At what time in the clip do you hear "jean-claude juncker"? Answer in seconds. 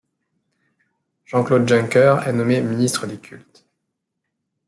1.25-2.21